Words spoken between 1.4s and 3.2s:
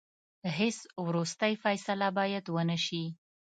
فیصله باید ونه سي.